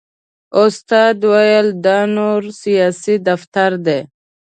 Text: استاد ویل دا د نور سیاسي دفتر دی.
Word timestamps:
استاد 0.63 1.17
ویل 1.31 1.67
دا 1.85 1.99
د 2.05 2.09
نور 2.15 2.41
سیاسي 2.61 3.15
دفتر 3.29 3.71
دی. 3.85 3.99